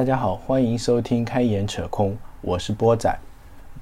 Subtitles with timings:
[0.00, 3.14] 大家好，欢迎收听开眼扯空，我是波仔。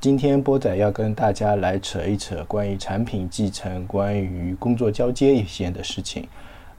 [0.00, 6.26] 今天波仔要跟大家来扯一扯关于产品继承、关于工作交接一些的事情。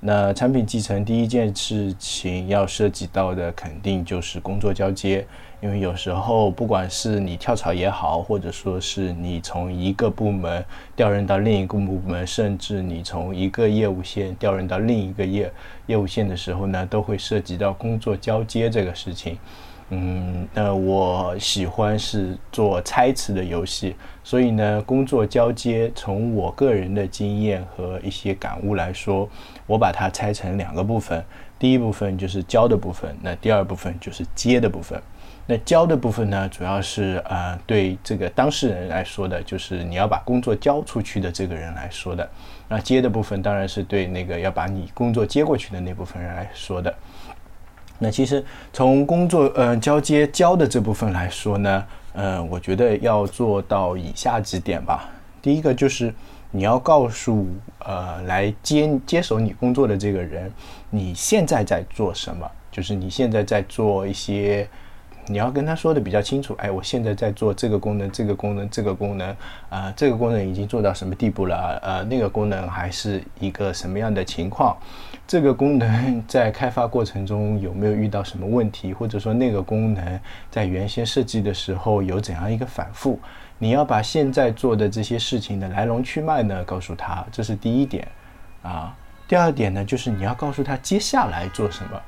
[0.01, 5.25] 那产品继承第一件事情要涉及到的，肯定就是工作交接。
[5.61, 10.63] 因为有时候，不管是你跳槽也好，或者说是你从一个部门
[10.95, 15.51] 调任到另一个部门，甚至你从一个业务线调任到另一个业
[15.87, 19.37] 业务线的时候呢，都会涉及到工作交接这个事情。
[19.91, 29.27] 嗯，那我喜欢是做猜词的游戏，所以呢，工作交接从我个人的经验和一些感悟来说，
[29.65, 31.23] 我把它拆成两个部分。
[31.57, 35.01] 第一部分就是交的部分，那第二部分就是接的部分。
[35.47, 42.29] 那交的部分呢，主要是呃对这个当事人来说的，就是你要把工作交出去的这个人来说的。
[42.67, 46.93] 那接的部分当然是对那个要把你工作接过去的那部分人来说的。
[47.99, 55.09] 那其实从工作呃交接交的这部分来说呢，呃，我觉得要做到以下几点吧。
[55.41, 56.13] 第一个就是
[56.51, 57.45] 你要告诉
[57.85, 60.51] 呃来接接手你工作的这个人，
[60.89, 64.67] 你现在在做什么，就是你现在在做一些。
[65.29, 69.35] 你要跟他说的比较清楚，哎，我现在在做这个功能，这个功能，这个功能，
[69.69, 71.79] 啊，这个功能已经做到什么地步了？
[71.83, 74.75] 呃，那个功能还是一个什么样的情况？
[75.27, 78.91] 这个功能在开发过程中有没有遇到什么问题？
[78.91, 80.19] 或者说那个功能
[80.49, 83.19] 在原先设计的时候有怎样一个反复？
[83.59, 88.07] 你要把现在做的这些事情的来龙去脉呢告诉他，这是第一点，
[88.63, 88.97] 啊，
[89.27, 92.01] 第二点呢就是你要告诉他接下来做什么。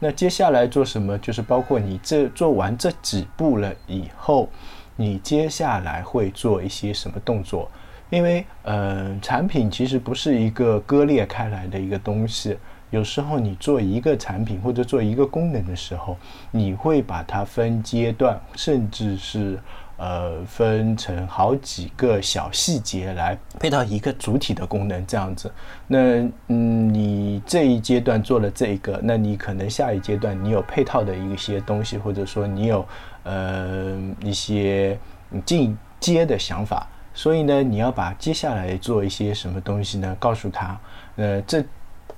[0.00, 1.18] 那接下来做什么？
[1.18, 4.48] 就是包括你这做完这几步了以后，
[4.96, 7.70] 你接下来会做一些什么动作？
[8.10, 12.56] 因为，呃，产品其实不是一个割裂开来的一个东西。
[12.90, 16.16] 有时候你做一个产品或者做一个功能的时候，
[16.50, 19.58] 你会把它分阶段，甚至是。
[19.98, 25.52] 呃，分成好几个小细节来配到一个主体的功能，这样子。
[25.88, 32.86] 那嗯，你这一阶段做了这一个，那你可能下一阶段你有配套的一些东西，或者说你有
[33.24, 34.96] 呃一些
[35.44, 36.86] 进阶的想法。
[37.12, 40.16] 所以呢，你要把接下来做一些什么东西呢？
[40.20, 40.78] 告诉他，
[41.16, 41.64] 呃，这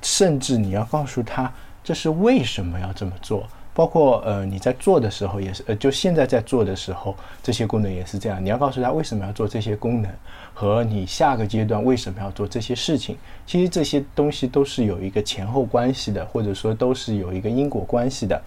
[0.03, 1.51] 甚至你要告诉他，
[1.83, 3.49] 这是为什么要这么做。
[3.81, 10.13] 包括呃你在做的时候也是呃就现在在做的时候这些功能也是这样，你要告诉他为什么要做这些功能，
[10.53, 18.39] 和你下个阶段为什么要做这些事情，其实这些东西都是有一个前后关系的，或者说都是有一个因果关系的，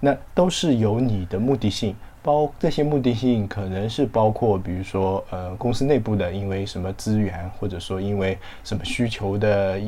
[0.00, 9.78] 那都是有你的目的性，包这些目的性可能是包括比如说呃公司内部的因为什么资源，或者说因为什么需求的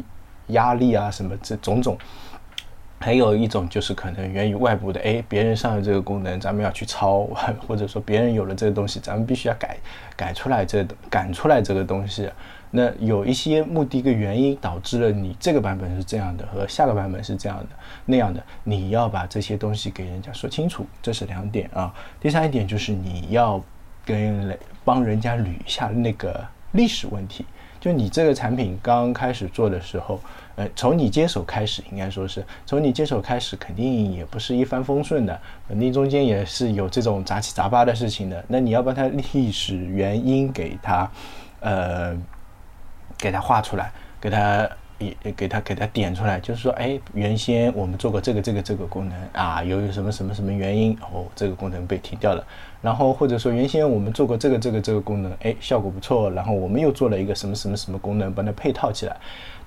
[0.49, 1.97] 压力啊什么这种种。
[3.03, 7.25] 还有一种就是可能源于外部的，哎，别人上了这个功能，咱们要去抄，
[7.67, 9.77] 或者说别人有了这个东西，咱们必须要改
[10.15, 12.31] 改出来这赶出来这个东西。
[12.71, 17.67] 那有一些目的跟原因导致了你这个版本是这样的，和下个版本是这样的
[18.05, 21.93] 那样的，你要把这些东西给人家说清楚，这是两点啊。
[22.21, 23.61] 第三一点就是你要
[24.05, 27.47] 跟帮人家捋一下那个历史问题。
[27.81, 30.21] 就你这个产品刚开始做的时候，
[30.57, 38.45] 呃，从你接手开始，应该说是从你接手开始，肯定也不是一帆风顺的，肯定中间也是有这种杂七杂八的事情的。
[38.49, 41.11] 那你要把它历史原因给它，
[41.61, 42.15] 呃，
[43.17, 43.91] 给它画出来，
[44.21, 52.47] 给它也给它给它点出来，就是说，哎，原先我们做过这个这个这个功能啊，由于什么什么什么原因，哦，这个功能被停掉了。
[52.83, 56.31] 然后或者说原先我们做过这个这个这个功能，哎，效果不错。
[56.31, 59.17] 然后我们又做了一个什么什么什么功能，把它配套起来，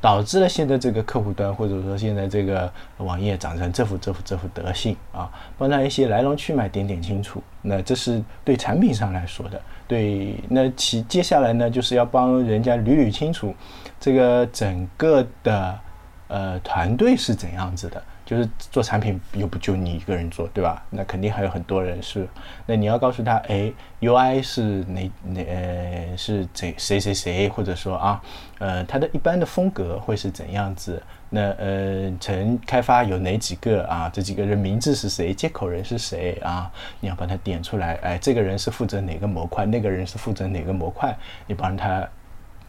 [0.01, 7.41] 导致了现在这个客户端或者说现在这个网页长成这副这副这副德性啊，帮他一些来龙去脉点点清楚。
[7.61, 9.61] 那这是对产品上来说的。
[9.87, 13.53] 对，那其接下来呢，就是要帮人家捋捋清楚，
[13.99, 15.79] 这个整个的
[16.27, 18.01] 呃团队是怎样子的。
[18.25, 20.81] 就是做产品又不就你一个人做，对吧？
[20.89, 22.25] 那肯定还有很多人是。
[22.65, 28.23] 那你要告诉他，哎，UI 是哪哪呃是谁谁谁谁，或者说啊，
[28.59, 31.03] 呃，它的一般的风格会是怎样子？
[31.29, 34.09] 那呃，成开发有哪几个啊？
[34.11, 35.33] 这几个人名字是谁？
[35.33, 36.71] 接口人是谁啊？
[37.01, 37.95] 你要把它点出来。
[37.95, 39.65] 哎，这个人是负责哪个模块？
[39.65, 41.13] 那个人是负责哪个模块？
[41.45, 42.07] 你帮他，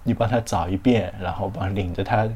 [0.02, 2.28] 你帮他找一遍，然后帮领着他。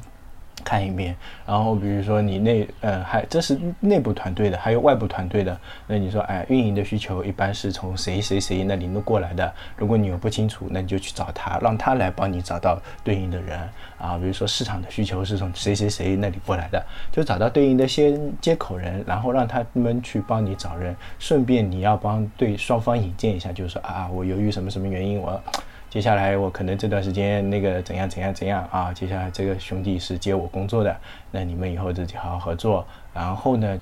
[0.65, 1.15] 看一遍，
[1.47, 9.53] 然后比如说你内呃还这是内部团队的，还有外部团队的，那你说哎运营的需求一般是从谁谁谁那里弄过来的？
[9.77, 13.59] 如果你有不清楚，那你就去找他，让他来帮你找到对应的人
[13.99, 14.19] 啊。
[14.19, 25.41] 比如说市场的需求是从谁谁谁那里过来的，就找到对应的先接口人，然后让他们去帮你找人，顺便你要帮对双方引荐一下，就是说啊我由于什么什么原因我。
[25.91, 28.93] 接下来我可能这段时间那个怎样怎样怎样啊？
[28.93, 30.95] 接下来这个兄弟是接我工作的，
[31.31, 33.81] 那你们以后自己好好合作，然后呢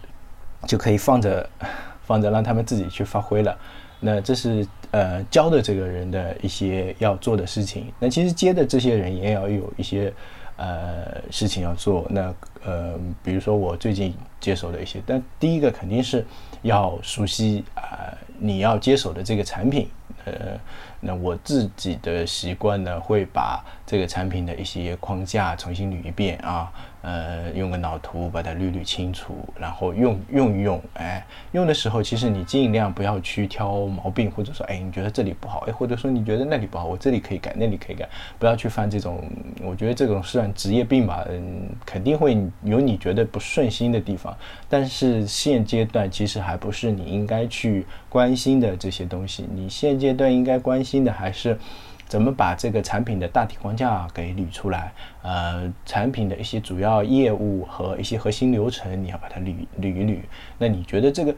[0.66, 1.48] 就可以放着
[2.06, 3.58] 放着让他们自己去发挥了。
[3.98, 7.92] 那这是呃教的这个人的一些要做的事情。
[7.98, 10.12] 那其实接的这些人也要有一些
[10.56, 12.06] 呃事情要做。
[12.08, 12.32] 那
[12.64, 12.94] 呃
[13.24, 16.24] 比如说我最近接手的一些，但第一个肯定是
[16.62, 19.88] 要熟悉啊你要接手的这个产品，
[20.26, 20.58] 呃。
[21.00, 26.70] 那我自己的习惯呢，会把这个产品的一些框架重新捋一遍啊。
[27.02, 38.08] 呃，用个脑图把它捋捋清楚，然后用用一用，哎，用的时候其实你尽量不要去挑毛病，或者说，哎，你觉得这里不好，哎，或者说你觉得那里不好，我这里可以改，那里可以改，
[38.40, 39.22] 不要去犯这种，
[39.62, 44.36] 我觉得这种算职业病吧，嗯，肯定会有你觉得不顺心的地方，
[44.68, 51.56] 但是现阶段其实还不是你应该去关心的这些东西，你现阶段应该关心的还是。
[52.06, 54.92] 怎么把这个产品的大体框架给捋出来？
[55.22, 60.18] 呃，产品的一些主要业务和一些核心流程，你要把它捋捋一捋。
[60.56, 61.34] 那你觉得这个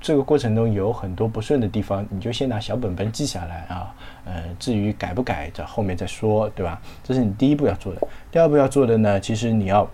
[0.00, 3.92] 这个过程中有很多不顺的地方，你就先拿小本本记下来啊。
[4.24, 6.80] 呃，至于改不改，在后面再说，对吧？
[7.02, 8.00] 这是你第一步要做的。
[8.30, 9.88] 第二步要做的呢，其实你要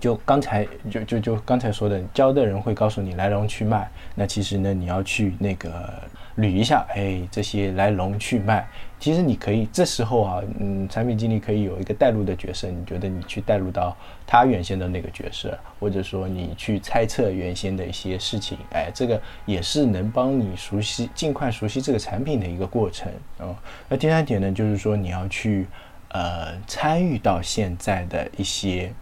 [0.00, 3.90] 就刚才就就就刚才说的，教的人会告诉你来龙去脉。
[4.14, 5.92] 那其实呢，你要去那个。
[6.36, 8.66] 捋一下，哎，这些来龙去脉，
[9.00, 12.68] 其实你可以这时候啊，嗯，产品经理可以有一个带入的角色。
[12.68, 23.56] 你觉得你去带入到他原先的那个角色，或者说你去猜测原先的一些事情，哎，这个也是能帮你熟悉、尽快熟悉这个产品的一个过程啊。
[23.88, 25.66] 那第三点呢，就是说你要去
[26.10, 28.92] 呃参与到现在的一些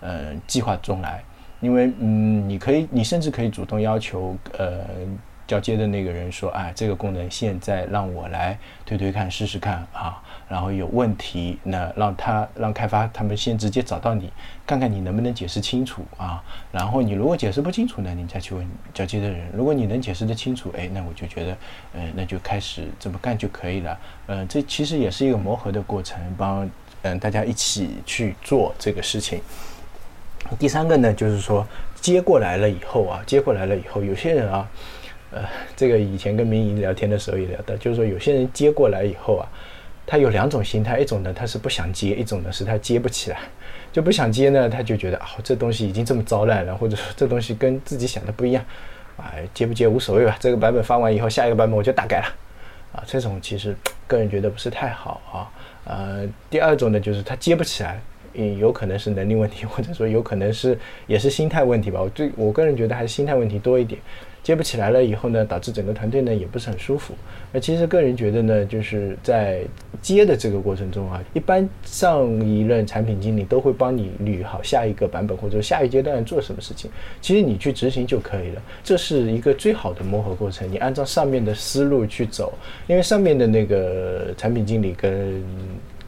[0.00, 1.22] 呃计划中来，
[1.60, 4.84] 因为嗯，你可以，你甚至可以主动要求呃。
[5.46, 10.22] 交接的那个人说：“啊，这个功能现在让我来推推看，试试看啊。
[10.48, 14.32] 然后有问题，那让他让开发他们先直接找到你，
[14.64, 16.42] 看看你能不能解释清楚啊。
[16.70, 19.48] 然后你如果解释不清楚呢，你再去问交接的人。
[19.52, 21.56] 如果你能解释得清楚，哎，那我就觉得，
[21.94, 23.98] 呃，那就开始这么干就可以了。
[24.26, 26.68] 嗯，这其实也是一个磨合的过程，帮
[27.02, 29.40] 嗯大家一起去做这个事情。
[30.58, 31.66] 第三个呢，就是说
[32.00, 34.68] 接过来了以后啊，接过来了以后，有些人啊。”
[35.30, 35.42] 呃，
[35.74, 39.48] 这个以前跟民营聊天的时候也聊到，就是说有些人接过来以后啊，
[40.06, 43.38] 他有两种心态，一种呢他是不想接，一种呢是他接不起来，
[43.92, 48.64] 就不想接呢，他就觉得啊这东西已经这么糟烂了，或者说这东西跟自己想的不一样，
[49.18, 52.26] 哎接不接无所谓吧，这个版本发完以后，下一个版本我就大改了，
[52.92, 53.74] 啊这种其实
[54.06, 55.50] 个人觉得不是太好啊，
[55.84, 58.00] 呃第二种呢就是他接不起来，
[58.36, 64.00] 嗯有可能是能力问题， 或者说有可能是也是心态问题吧，我最我个人觉得还是心态问题多一点。
[64.42, 67.14] 接不起来了以后呢，导致整个团队呢也不是很舒服。
[67.50, 69.62] 那其实个人觉得呢，就是在
[70.00, 76.88] 接的这个过程中啊，一般上一任产品经理都会帮你捋好下一个版本或者下一阶段做什么事情。
[77.20, 80.70] 其实你去执行就可以了，这是一个最好的磨合过程。
[80.70, 82.52] 你按照上面的思路去走，
[82.86, 85.42] 因为上面的那个产品经理跟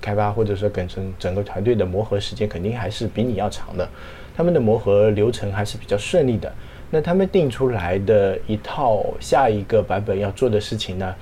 [0.08, 3.86] 开发或者说跟整整个团队的磨合时间肯定还是比你要长的，
[4.34, 6.50] 他们的磨合流程还是比较顺利的。
[6.90, 11.14] 那他们定出来的一套下一个版本要做的事情呢，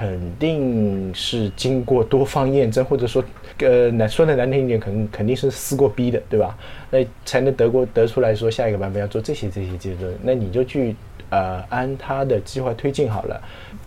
[0.00, 3.22] 肯定是经过多方验证，或者说，
[3.58, 6.56] 呃，难说的难听一点，肯肯定是撕过逼的，对吧？
[6.90, 10.96] 那才能得过得出来说下一个版本要做这些这些阶段，那你就去
[11.28, 13.38] 呃按他的计划推进好了。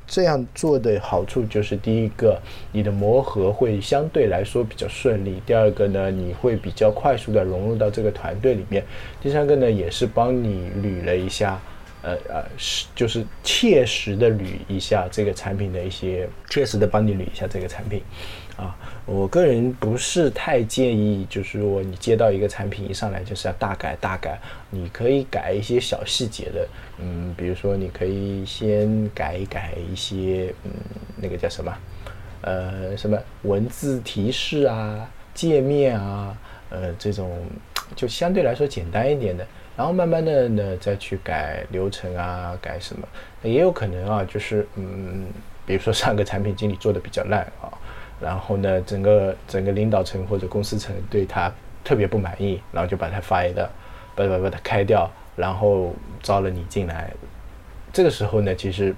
[0.05, 2.39] 这样做的好处就是，第一个，
[2.71, 8.83] 你的磨合会相对来说比较顺利；第二个呢，你会比较快速的融入到这个团队里面；
[9.19, 11.59] 第三个呢，也是帮你捋了一下，
[12.03, 18.03] 呃呃，是就是切实的捋一下这个产品的一些，切实的帮你捋一下这个产品。
[18.55, 26.67] 啊，我个人不是太建议，就是说你接到一个产品一上来就是要大改大改，你可以改一些小细节的，
[26.99, 30.71] 嗯，比如说你可以先改一改一些，嗯，
[31.15, 31.75] 那个叫什么，
[32.41, 36.37] 呃，什么文字提示啊、界面啊，
[36.69, 37.43] 呃，这种
[37.95, 39.43] 就相对来说简单一点的，
[39.75, 43.07] 然后慢慢的呢再去改流程啊，改什么，
[43.41, 45.25] 也有可能啊，就是嗯，
[45.65, 47.71] 比如说上个产品经理做的比较烂啊。
[48.21, 51.51] 然后呢，整个整个领导层或者公司层对他
[51.83, 53.67] 特别不满意，然后就把他 fire 掉，
[54.15, 57.11] 把把把他开掉，然后招了你进来。
[57.91, 58.95] 这个时候呢，其实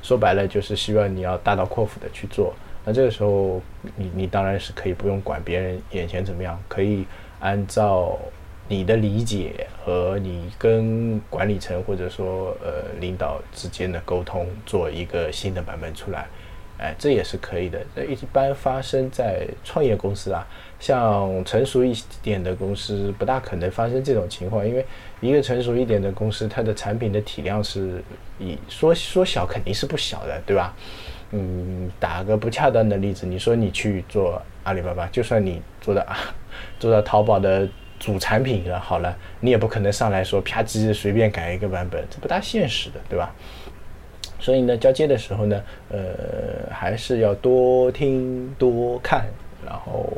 [0.00, 2.54] 说白了就是希望你要大刀阔斧的去做。
[2.86, 3.60] 那这个时候，
[3.96, 7.04] 你你当然是可以不用管别人眼前怎么样，可以
[7.40, 8.18] 按照
[8.68, 16.26] 你的理解和你跟管理层或者说呃领导之间的沟通，做一个新的版本出来。
[16.76, 17.78] 哎，这也是可以的。
[17.94, 20.44] 这一般发生在创业公司啊，
[20.80, 24.66] 像成熟一点的公司，不大可能发生这种情况。
[24.66, 24.84] 因为
[25.20, 28.02] 一个成熟一点的公司，它的产品的体量是
[28.40, 30.74] 以说说小肯定是不小的，对吧？
[31.30, 36.18] 嗯，打个不恰当的例子，你说你去做阿里巴巴，就算你做的啊，
[36.80, 37.68] 做到淘宝的
[38.04, 43.34] 主产品了，好了，你也不可能上来说啪叽随便改一个版本，这不大现实的，对吧？
[44.38, 49.24] 所以呢，交接的时候呢，呃，还是要多听多看，
[49.64, 50.12] 然后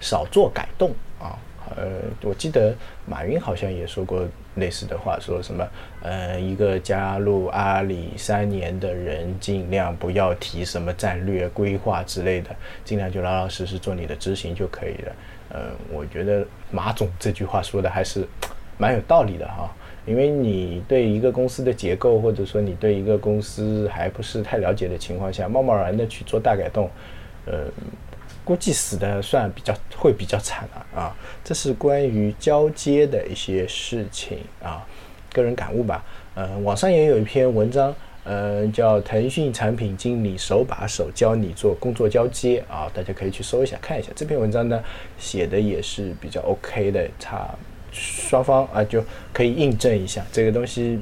[0.00, 0.90] 少做改动
[1.20, 1.38] 啊。
[1.76, 1.84] 呃，
[2.22, 2.74] 我记得
[3.06, 4.26] 马云好像也说过
[4.56, 5.68] 类似的话，说什么，
[6.02, 12.50] 呃，一个加入阿里三年的人，尽量不要提什么战略规划之类的，
[12.84, 15.12] 尽量就老老实实做你的执行就可以了。
[15.50, 18.26] 呃，我觉得马总这句话说的还是
[18.76, 19.72] 蛮有道理的哈。
[20.06, 26.88] 因为你对一个公司的结构，或者说你对一个公司还不是太了解的情况下，贸贸然的去做大改动，
[27.44, 27.66] 呃，
[28.42, 31.14] 估计死的算比较会比较惨了啊。
[31.44, 34.82] 这是关于交接的一些事情啊，
[35.30, 36.02] 个人感悟吧。
[36.34, 37.94] 呃，网上也有一篇文章，
[38.28, 44.10] 呃，叫《腾讯产品经理手把手教你做工作交接》啊，大家可以去搜一下看一下。
[44.14, 44.84] 这篇文章呢，
[45.16, 47.48] 写的也是比较 OK 的，差。
[47.90, 51.00] 双方啊就可以印证一下这个东西，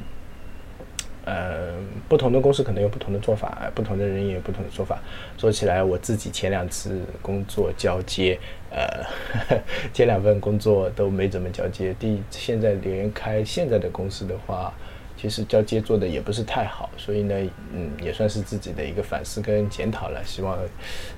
[1.25, 1.73] 呃，
[2.09, 5.03] 不同的公司可能有不同的做法，不同的人也有不同的做法。
[5.37, 8.39] 说起来，我自己前两次工作交接，
[8.71, 9.61] 呃，
[9.93, 11.93] 前两份工作都没怎么交接。
[11.99, 14.73] 第现在连开现在的公司的话。
[15.17, 17.35] 其实交接做的也不是太好，所以呢，
[17.73, 20.23] 嗯，也算是自己的一个反思跟检讨了。
[20.25, 20.59] 希望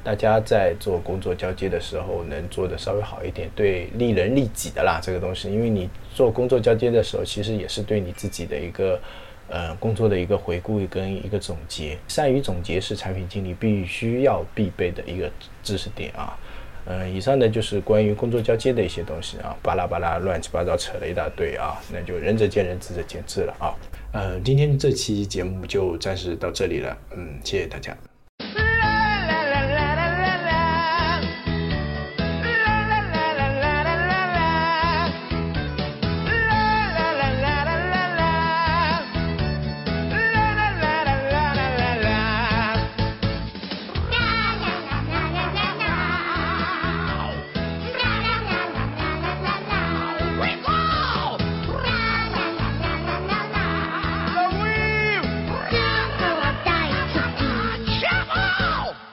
[0.05, 5.53] 大家在做工作交接的时候能做的稍微好一点，对利人利己的啦，这个东西。
[5.53, 9.01] 因为你做工作交接的时候，其实也是对你自己的一个
[9.49, 11.99] 呃工作的一个回顾跟一个总结。
[12.07, 15.31] 善于总结是产品经理必须要必备的一个
[15.63, 16.39] 知识点啊。
[16.87, 23.75] 嗯，以上呢就是关于工作交接的一些东西啊，巴拉巴拉乱七八糟扯了一大堆啊，那就仁者见仁，智者见智了啊。
[24.13, 27.95] 呃，今天这期节目就暂时到这里了，嗯，谢谢大家。